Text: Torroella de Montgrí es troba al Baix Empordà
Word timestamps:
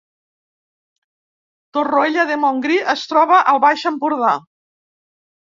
Torroella 1.77 2.25
de 2.31 2.39
Montgrí 2.45 2.81
es 2.95 3.05
troba 3.13 3.39
al 3.53 3.61
Baix 3.67 3.85
Empordà 3.93 4.35